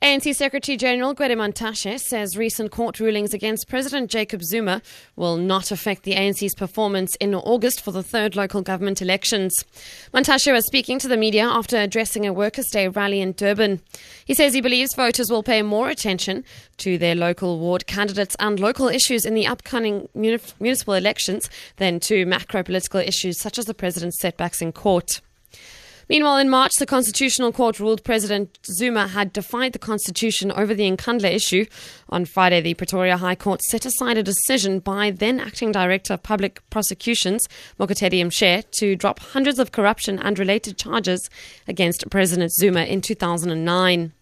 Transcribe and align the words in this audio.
ANC 0.00 0.32
Secretary 0.32 0.76
General 0.76 1.12
Gwede 1.12 1.32
Mantashe 1.32 1.98
says 1.98 2.36
recent 2.36 2.70
court 2.70 3.00
rulings 3.00 3.34
against 3.34 3.66
President 3.66 4.08
Jacob 4.08 4.44
Zuma 4.44 4.80
will 5.16 5.36
not 5.36 5.72
affect 5.72 6.04
the 6.04 6.14
ANC's 6.14 6.54
performance 6.54 7.16
in 7.16 7.34
August 7.34 7.80
for 7.80 7.90
the 7.90 8.04
third 8.04 8.36
local 8.36 8.62
government 8.62 9.02
elections. 9.02 9.64
Mantashe 10.14 10.52
was 10.52 10.66
speaking 10.66 11.00
to 11.00 11.08
the 11.08 11.16
media 11.16 11.42
after 11.42 11.76
addressing 11.76 12.24
a 12.28 12.32
Workers' 12.32 12.70
Day 12.70 12.86
rally 12.86 13.20
in 13.20 13.32
Durban. 13.32 13.80
He 14.24 14.34
says 14.34 14.54
he 14.54 14.60
believes 14.60 14.94
voters 14.94 15.32
will 15.32 15.42
pay 15.42 15.62
more 15.62 15.88
attention 15.88 16.44
to 16.76 16.96
their 16.96 17.16
local 17.16 17.58
ward 17.58 17.88
candidates 17.88 18.36
and 18.38 18.60
local 18.60 18.86
issues 18.86 19.26
in 19.26 19.34
the 19.34 19.48
upcoming 19.48 20.08
municipal 20.14 20.94
elections 20.94 21.50
than 21.78 21.98
to 22.00 22.24
macro 22.24 22.62
political 22.62 23.00
issues 23.00 23.40
such 23.40 23.58
as 23.58 23.64
the 23.64 23.74
president's 23.74 24.20
setbacks 24.20 24.62
in 24.62 24.70
court. 24.70 25.20
Meanwhile, 26.08 26.38
in 26.38 26.48
March, 26.48 26.72
the 26.78 26.86
Constitutional 26.86 27.52
Court 27.52 27.78
ruled 27.78 28.02
President 28.02 28.58
Zuma 28.64 29.08
had 29.08 29.30
defied 29.30 29.74
the 29.74 29.78
Constitution 29.78 30.50
over 30.50 30.72
the 30.74 30.90
Nkandla 30.90 31.30
issue. 31.30 31.66
On 32.08 32.24
Friday, 32.24 32.62
the 32.62 32.72
Pretoria 32.72 33.18
High 33.18 33.34
Court 33.34 33.60
set 33.62 33.84
aside 33.84 34.16
a 34.16 34.22
decision 34.22 34.78
by 34.78 35.10
then 35.10 35.38
Acting 35.38 35.70
Director 35.70 36.14
of 36.14 36.22
Public 36.22 36.62
Prosecutions, 36.70 37.46
Mokotedi 37.78 38.24
Mpshe, 38.24 38.64
to 38.78 38.96
drop 38.96 39.20
hundreds 39.20 39.58
of 39.58 39.72
corruption 39.72 40.18
and 40.18 40.38
related 40.38 40.78
charges 40.78 41.28
against 41.66 42.08
President 42.08 42.52
Zuma 42.54 42.84
in 42.84 43.02
2009. 43.02 44.14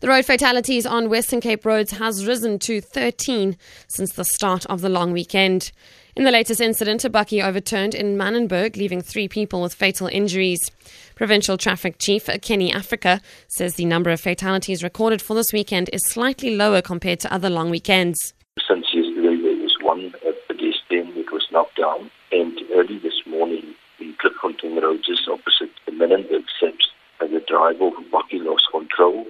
The 0.00 0.08
road 0.08 0.26
fatalities 0.26 0.84
on 0.84 1.08
Western 1.08 1.40
Cape 1.40 1.64
roads 1.64 1.92
has 1.92 2.26
risen 2.26 2.58
to 2.60 2.82
13 2.82 3.56
since 3.88 4.12
the 4.12 4.26
start 4.26 4.66
of 4.66 4.82
the 4.82 4.90
long 4.90 5.10
weekend. 5.10 5.72
In 6.14 6.24
the 6.24 6.30
latest 6.30 6.60
incident, 6.60 7.02
a 7.06 7.10
bakkie 7.10 7.42
overturned 7.42 7.94
in 7.94 8.18
Manenberg, 8.18 8.76
leaving 8.76 9.00
three 9.00 9.26
people 9.26 9.62
with 9.62 9.72
fatal 9.72 10.06
injuries. 10.06 10.70
Provincial 11.14 11.56
Traffic 11.56 11.96
Chief 11.98 12.28
Kenny 12.42 12.70
Africa 12.70 13.22
says 13.48 13.76
the 13.76 13.86
number 13.86 14.10
of 14.10 14.20
fatalities 14.20 14.82
recorded 14.82 15.22
for 15.22 15.32
this 15.32 15.50
weekend 15.54 15.88
is 15.94 16.04
slightly 16.04 16.54
lower 16.54 16.82
compared 16.82 17.20
to 17.20 17.32
other 17.32 17.48
long 17.48 17.70
weekends. 17.70 18.34
Since 18.68 18.88
yesterday, 18.92 19.40
there 19.40 19.56
was 19.62 19.76
one 19.80 20.14
uh, 20.28 20.32
pedestrian 20.46 21.14
that 21.14 21.32
was 21.32 21.46
knocked 21.50 21.78
down, 21.78 22.10
and 22.32 22.58
early 22.74 22.98
this 22.98 23.24
morning, 23.24 23.64
in 23.98 24.14
Klipfontein 24.16 24.82
Road, 24.82 25.00
just 25.06 25.26
opposite 25.26 25.70
the 25.86 25.92
Manenberg 25.92 26.44
steps, 26.54 26.90
the 27.18 27.42
driver 27.48 27.86
of 27.86 27.94
the 27.94 28.04
bakkie 28.12 28.44
lost 28.44 28.66
control 28.70 29.26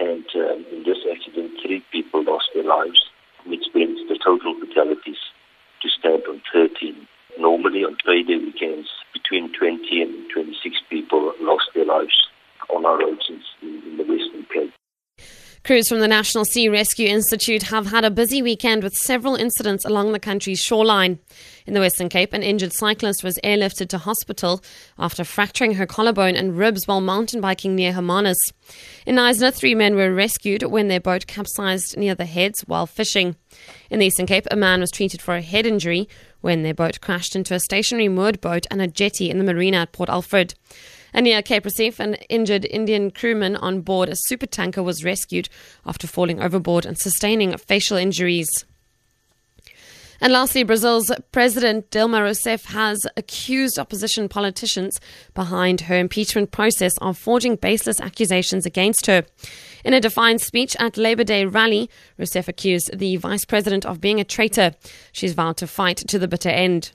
and 0.00 0.24
um, 0.34 0.64
in 0.72 0.82
this 0.84 0.98
accident, 1.12 1.52
three 1.62 1.84
people 1.92 2.24
lost 2.24 2.48
their 2.54 2.64
lives, 2.64 3.04
which 3.44 3.64
brings 3.72 4.00
the 4.08 4.18
total 4.24 4.58
fatalities 4.58 5.20
on 6.28 6.42
13. 6.52 7.06
Normally, 7.38 7.84
on 7.84 7.96
payday 8.04 8.36
weekends, 8.36 8.88
between 9.12 9.52
20 9.52 10.02
and 10.02 10.30
26 10.32 10.76
people 10.88 11.32
lost 11.40 11.70
their 11.74 11.84
lives 11.84 12.28
on 12.68 12.84
our 12.84 12.98
roads 12.98 13.30
in, 13.30 13.40
in 13.62 13.96
the 13.96 14.04
Western 14.04 14.46
Cape. 14.52 14.72
Crews 15.62 15.88
from 15.88 16.00
the 16.00 16.08
National 16.08 16.46
Sea 16.46 16.70
Rescue 16.70 17.06
Institute 17.06 17.64
have 17.64 17.86
had 17.88 18.02
a 18.02 18.10
busy 18.10 18.40
weekend 18.40 18.82
with 18.82 18.94
several 18.94 19.36
incidents 19.36 19.84
along 19.84 20.12
the 20.12 20.18
country's 20.18 20.58
shoreline. 20.58 21.18
In 21.66 21.74
the 21.74 21.80
Western 21.80 22.08
Cape, 22.08 22.32
an 22.32 22.42
injured 22.42 22.72
cyclist 22.72 23.22
was 23.22 23.38
airlifted 23.44 23.88
to 23.88 23.98
hospital 23.98 24.62
after 24.98 25.22
fracturing 25.22 25.74
her 25.74 25.84
collarbone 25.84 26.34
and 26.34 26.56
ribs 26.56 26.88
while 26.88 27.02
mountain 27.02 27.42
biking 27.42 27.76
near 27.76 27.92
Hermanus. 27.92 28.38
In 29.04 29.16
Knysna, 29.16 29.52
three 29.52 29.74
men 29.74 29.96
were 29.96 30.14
rescued 30.14 30.62
when 30.62 30.88
their 30.88 30.98
boat 30.98 31.26
capsized 31.26 31.94
near 31.96 32.14
the 32.14 32.24
heads 32.24 32.62
while 32.62 32.86
fishing. 32.86 33.36
In 33.90 33.98
the 33.98 34.06
Eastern 34.06 34.26
Cape, 34.26 34.46
a 34.50 34.56
man 34.56 34.80
was 34.80 34.90
treated 34.90 35.20
for 35.20 35.36
a 35.36 35.42
head 35.42 35.66
injury 35.66 36.08
when 36.40 36.62
their 36.62 36.74
boat 36.74 37.02
crashed 37.02 37.36
into 37.36 37.54
a 37.54 37.60
stationary 37.60 38.08
moored 38.08 38.40
boat 38.40 38.66
and 38.70 38.80
a 38.80 38.88
jetty 38.88 39.28
in 39.28 39.36
the 39.36 39.44
marina 39.44 39.76
at 39.76 39.92
Port 39.92 40.08
Alfred. 40.08 40.54
And 41.12 41.24
near 41.24 41.42
Cape 41.42 41.64
Recife, 41.64 42.00
an 42.00 42.14
injured 42.28 42.64
Indian 42.64 43.10
crewman 43.10 43.56
on 43.56 43.80
board 43.80 44.08
a 44.08 44.14
supertanker 44.30 44.84
was 44.84 45.04
rescued 45.04 45.48
after 45.86 46.06
falling 46.06 46.40
overboard 46.40 46.86
and 46.86 46.98
sustaining 46.98 47.56
facial 47.56 47.96
injuries. 47.96 48.64
And 50.22 50.34
lastly, 50.34 50.64
Brazil's 50.64 51.10
President 51.32 51.90
Dilma 51.90 52.20
Rousseff 52.20 52.66
has 52.66 53.06
accused 53.16 53.78
opposition 53.78 54.28
politicians 54.28 55.00
behind 55.32 55.82
her 55.82 55.98
impeachment 55.98 56.50
process 56.50 56.98
of 56.98 57.16
forging 57.16 57.56
baseless 57.56 58.00
accusations 58.00 58.66
against 58.66 59.06
her. 59.06 59.24
In 59.82 59.94
a 59.94 60.00
defiant 60.00 60.42
speech 60.42 60.76
at 60.78 60.98
Labor 60.98 61.24
Day 61.24 61.46
rally, 61.46 61.88
Rousseff 62.18 62.48
accused 62.48 62.98
the 62.98 63.16
vice 63.16 63.46
president 63.46 63.86
of 63.86 64.00
being 64.00 64.20
a 64.20 64.24
traitor. 64.24 64.72
She's 65.12 65.32
vowed 65.32 65.56
to 65.56 65.66
fight 65.66 65.96
to 65.96 66.18
the 66.18 66.28
bitter 66.28 66.50
end. 66.50 66.92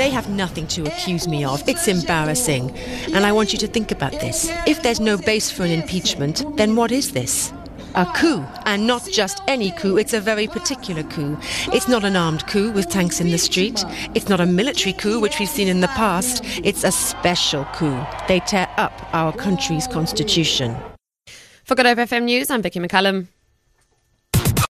They 0.00 0.08
have 0.08 0.30
nothing 0.30 0.66
to 0.68 0.86
accuse 0.86 1.28
me 1.28 1.44
of. 1.44 1.62
It's 1.68 1.86
embarrassing. 1.86 2.70
And 3.14 3.26
I 3.26 3.32
want 3.32 3.52
you 3.52 3.58
to 3.58 3.66
think 3.66 3.92
about 3.92 4.12
this. 4.12 4.48
If 4.66 4.82
there's 4.82 4.98
no 4.98 5.18
base 5.18 5.50
for 5.50 5.62
an 5.62 5.70
impeachment, 5.70 6.42
then 6.56 6.74
what 6.74 6.90
is 6.90 7.12
this? 7.12 7.52
A 7.96 8.06
coup, 8.16 8.42
and 8.64 8.86
not 8.86 9.06
just 9.12 9.42
any 9.46 9.72
coup, 9.72 9.98
it's 9.98 10.14
a 10.14 10.20
very 10.20 10.46
particular 10.46 11.02
coup. 11.02 11.36
It's 11.72 11.86
not 11.86 12.02
an 12.04 12.16
armed 12.16 12.46
coup 12.46 12.72
with 12.72 12.88
tanks 12.88 13.20
in 13.20 13.30
the 13.30 13.36
street. 13.36 13.84
It's 14.14 14.30
not 14.30 14.40
a 14.40 14.46
military 14.46 14.94
coup, 14.94 15.20
which 15.20 15.38
we've 15.38 15.48
seen 15.48 15.68
in 15.68 15.80
the 15.80 15.88
past. 15.88 16.42
It's 16.64 16.82
a 16.82 16.92
special 16.92 17.66
coup. 17.74 18.02
They 18.26 18.40
tear 18.40 18.68
up 18.78 18.92
our 19.12 19.34
country's 19.34 19.86
constitution. 19.86 20.76
For 21.64 21.74
Good 21.74 21.84
Hope 21.84 21.98
FM 21.98 22.22
News, 22.22 22.48
I'm 22.48 22.62
Vicky 22.62 22.80
McCallum. 22.80 23.26